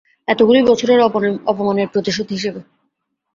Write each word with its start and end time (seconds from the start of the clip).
এতগুলো 0.27 0.59
বছরের 0.69 0.99
অপমানের 1.51 1.91
প্রতিশোধ 1.93 2.27
হিসেবে। 2.29 2.61